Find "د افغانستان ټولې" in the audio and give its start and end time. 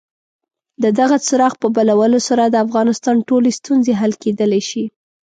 2.47-3.51